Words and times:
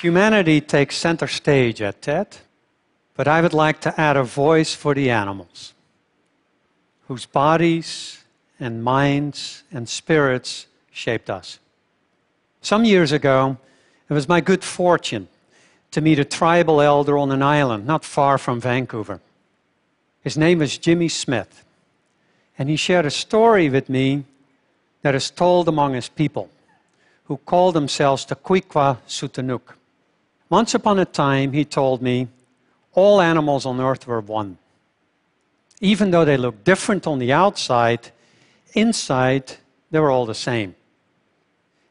Humanity 0.00 0.60
takes 0.60 0.96
center 0.96 1.26
stage 1.26 1.82
at 1.82 2.00
TED, 2.00 2.36
but 3.16 3.26
I 3.26 3.40
would 3.40 3.52
like 3.52 3.80
to 3.80 4.00
add 4.00 4.16
a 4.16 4.22
voice 4.22 4.72
for 4.72 4.94
the 4.94 5.10
animals, 5.10 5.74
whose 7.08 7.26
bodies 7.26 8.22
and 8.60 8.84
minds 8.84 9.64
and 9.72 9.88
spirits 9.88 10.68
shaped 10.92 11.28
us. 11.28 11.58
Some 12.60 12.84
years 12.84 13.10
ago, 13.10 13.56
it 14.08 14.12
was 14.12 14.28
my 14.28 14.40
good 14.40 14.62
fortune 14.62 15.26
to 15.90 16.00
meet 16.00 16.20
a 16.20 16.24
tribal 16.24 16.80
elder 16.80 17.18
on 17.18 17.32
an 17.32 17.42
island 17.42 17.84
not 17.84 18.04
far 18.04 18.38
from 18.38 18.60
Vancouver. 18.60 19.20
His 20.22 20.38
name 20.38 20.60
was 20.60 20.78
Jimmy 20.78 21.08
Smith, 21.08 21.64
and 22.56 22.68
he 22.68 22.76
shared 22.76 23.06
a 23.06 23.10
story 23.10 23.68
with 23.68 23.88
me 23.88 24.22
that 25.02 25.16
is 25.16 25.28
told 25.28 25.66
among 25.66 25.94
his 25.94 26.08
people, 26.08 26.50
who 27.24 27.38
call 27.38 27.72
themselves 27.72 28.24
the 28.24 28.36
Kwikwah 28.36 28.98
Sutanuk. 29.08 29.74
Once 30.50 30.74
upon 30.74 30.98
a 30.98 31.04
time, 31.04 31.52
he 31.52 31.64
told 31.64 32.00
me, 32.00 32.26
all 32.94 33.20
animals 33.20 33.66
on 33.66 33.80
earth 33.80 34.06
were 34.06 34.20
one. 34.20 34.56
Even 35.80 36.10
though 36.10 36.24
they 36.24 36.36
looked 36.36 36.64
different 36.64 37.06
on 37.06 37.18
the 37.18 37.32
outside, 37.32 38.10
inside 38.74 39.56
they 39.90 40.00
were 40.00 40.10
all 40.10 40.26
the 40.26 40.34
same. 40.34 40.74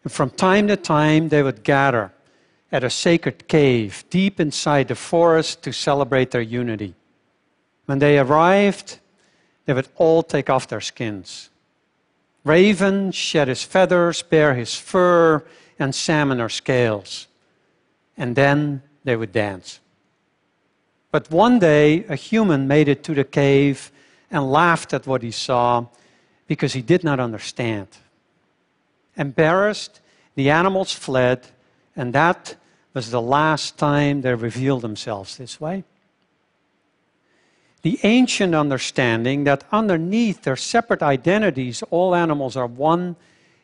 And 0.03 0.11
from 0.11 0.29
time 0.31 0.67
to 0.67 0.75
time, 0.75 1.29
they 1.29 1.43
would 1.43 1.63
gather 1.63 2.11
at 2.71 2.83
a 2.83 2.89
sacred 2.89 3.47
cave 3.47 4.03
deep 4.09 4.39
inside 4.39 4.87
the 4.87 4.95
forest 4.95 5.61
to 5.63 5.71
celebrate 5.71 6.31
their 6.31 6.41
unity. 6.41 6.95
When 7.85 7.99
they 7.99 8.19
arrived, 8.19 8.99
they 9.65 9.73
would 9.73 9.87
all 9.95 10.23
take 10.23 10.49
off 10.49 10.67
their 10.67 10.81
skins. 10.81 11.49
Raven 12.43 13.11
shed 13.11 13.47
his 13.47 13.63
feathers, 13.63 14.23
bear 14.23 14.55
his 14.55 14.75
fur, 14.75 15.45
and 15.79 15.93
salmon 15.93 16.39
her 16.39 16.49
scales 16.49 17.27
and 18.17 18.35
then 18.35 18.81
they 19.03 19.15
would 19.15 19.31
dance. 19.31 19.79
But 21.11 21.31
one 21.31 21.59
day, 21.59 22.03
a 22.05 22.15
human 22.15 22.67
made 22.67 22.87
it 22.87 23.03
to 23.03 23.13
the 23.13 23.23
cave 23.23 23.91
and 24.29 24.51
laughed 24.51 24.93
at 24.93 25.07
what 25.07 25.23
he 25.23 25.31
saw 25.31 25.85
because 26.47 26.73
he 26.73 26.81
did 26.81 27.03
not 27.03 27.19
understand. 27.19 27.87
Embarrassed, 29.15 30.01
the 30.35 30.49
animals 30.49 30.93
fled, 30.93 31.47
and 31.95 32.13
that 32.13 32.55
was 32.93 33.11
the 33.11 33.21
last 33.21 33.77
time 33.77 34.21
they 34.21 34.33
revealed 34.33 34.81
themselves 34.81 35.37
this 35.37 35.61
way. 35.61 35.83
The 37.83 37.99
ancient 38.03 38.53
understanding 38.53 39.43
that 39.45 39.63
underneath 39.71 40.43
their 40.43 40.55
separate 40.55 41.01
identities, 41.01 41.83
all 41.89 42.15
animals 42.15 42.57
are 42.57 42.67
one, 42.67 43.15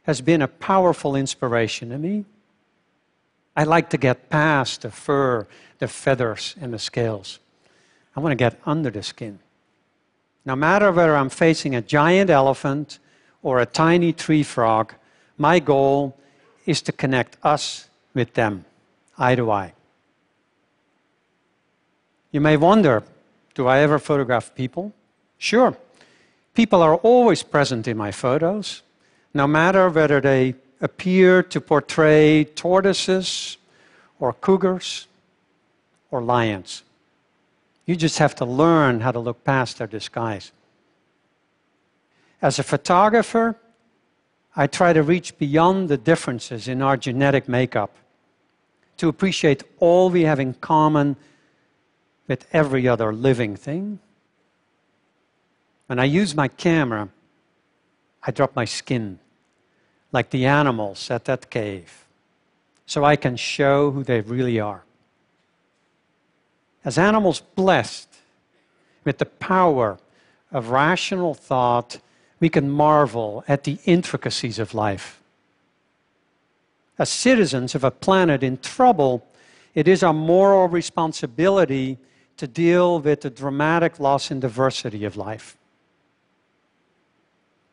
has 0.04 0.22
been 0.22 0.42
a 0.42 0.48
powerful 0.48 1.16
inspiration 1.16 1.90
to 1.90 1.98
me. 1.98 2.26
I 3.56 3.64
like 3.64 3.90
to 3.92 3.98
get 3.98 4.30
past 4.30 4.82
the 4.82 4.92
fur, 4.92 5.48
the 5.80 5.88
feathers, 5.88 6.56
and 6.60 6.74
the 6.74 6.80
scales. 6.80 7.40
I 8.16 8.20
want 8.20 8.32
to 8.32 8.36
get 8.36 8.60
under 8.66 8.90
the 8.90 9.04
skin. 9.04 9.40
No 10.46 10.56
matter 10.56 10.92
whether 10.92 11.16
I'm 11.16 11.30
facing 11.30 11.76
a 11.76 11.82
giant 11.82 12.30
elephant 12.30 13.00
or 13.42 13.60
a 13.60 13.66
tiny 13.66 14.14
tree 14.14 14.44
frog, 14.44 14.94
my 15.38 15.60
goal 15.60 16.18
is 16.66 16.82
to 16.84 16.92
connect 16.92 17.38
us 17.44 17.90
with 18.14 18.34
them, 18.34 18.66
eye 19.18 19.36
to 19.36 19.52
eye. 19.52 19.74
You 22.32 22.42
may 22.42 22.58
wonder 22.58 23.04
do 23.54 23.68
I 23.68 23.80
ever 23.80 24.00
photograph 24.00 24.56
people? 24.56 24.94
Sure. 25.38 25.78
People 26.54 26.82
are 26.82 26.96
always 26.96 27.44
present 27.44 27.88
in 27.88 27.98
my 27.98 28.12
photos, 28.12 28.82
no 29.34 29.48
matter 29.48 29.90
whether 29.90 30.20
they 30.20 30.56
appear 30.84 31.42
to 31.42 31.62
portray 31.62 32.44
tortoises 32.44 33.58
or 34.20 34.34
cougars 34.34 35.08
or 36.12 36.22
lions. 36.22 36.84
You 37.86 37.96
just 37.96 38.20
have 38.20 38.36
to 38.36 38.46
learn 38.46 39.00
how 39.00 39.12
to 39.12 39.20
look 39.20 39.46
past 39.46 39.78
their 39.78 39.88
disguise. 39.88 40.52
As 42.42 42.60
a 42.60 42.64
photographer, 42.64 43.56
I 44.58 44.68
try 44.68 44.92
to 44.92 45.02
reach 45.02 45.38
beyond 45.38 45.88
the 45.88 45.98
differences 45.98 46.68
in 46.68 46.82
our 46.82 46.98
genetic 46.98 47.48
makeup 47.48 47.96
to 48.98 49.08
appreciate 49.08 49.64
all 49.80 50.10
we 50.10 50.24
have 50.24 50.40
in 50.40 50.54
common 50.54 51.16
with 52.28 52.46
every 52.52 52.90
other 52.90 53.14
living 53.14 53.56
thing. 53.56 54.00
When 55.88 55.98
I 55.98 56.06
use 56.06 56.36
my 56.36 56.50
camera, 56.50 57.08
I 58.22 58.32
drop 58.32 58.54
my 58.54 58.66
skin 58.66 59.20
like 60.14 60.30
the 60.30 60.46
animals 60.46 61.12
at 61.12 61.26
that 61.26 61.50
cave, 61.50 62.06
so 62.86 63.04
I 63.04 63.18
can 63.18 63.36
show 63.36 63.92
who 63.92 64.04
they 64.04 64.22
really 64.22 64.60
are. 64.60 64.84
As 66.86 66.98
animals 66.98 67.42
blessed 67.56 68.10
with 69.04 69.18
the 69.18 69.26
power 69.26 69.98
of 70.52 70.70
rational 70.70 71.34
thought, 71.34 72.00
we 72.40 72.48
can 72.48 72.70
marvel 72.70 73.44
at 73.48 73.64
the 73.64 73.80
intricacies 73.86 74.60
of 74.60 74.74
life. 74.74 75.22
As 77.00 77.10
citizens 77.10 77.74
of 77.74 77.84
a 77.84 77.90
planet 77.90 78.44
in 78.44 78.58
trouble, 78.60 79.26
it 79.74 79.88
is 79.88 80.04
our 80.04 80.14
moral 80.14 80.68
responsibility 80.68 81.98
to 82.38 82.46
deal 82.46 83.00
with 83.00 83.22
the 83.22 83.30
dramatic 83.30 84.00
loss 84.00 84.30
and 84.30 84.40
diversity 84.40 85.06
of 85.06 85.18
life. 85.18 85.58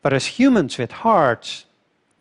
But 0.01 0.13
as 0.13 0.25
humans 0.25 0.79
with 0.79 0.91
hearts, 0.91 1.65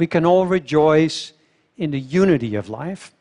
we 0.00 0.06
can 0.06 0.25
all 0.25 0.47
rejoice 0.47 1.34
in 1.77 1.91
the 1.91 2.00
unity 2.00 2.55
of 2.55 2.71
life, 2.71 3.12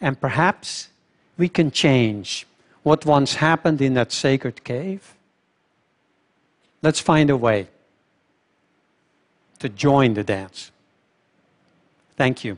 and 0.00 0.18
perhaps 0.18 0.88
we 1.36 1.50
can 1.50 1.70
change 1.70 2.46
what 2.82 3.04
once 3.04 3.34
happened 3.34 3.82
in 3.82 3.92
that 3.92 4.10
sacred 4.10 4.64
cave. 4.64 5.14
Let's 6.80 6.98
find 6.98 7.28
a 7.28 7.36
way 7.36 7.68
to 9.58 9.68
join 9.68 10.14
the 10.14 10.24
dance. 10.24 10.70
Thank 12.16 12.42
you. 12.42 12.56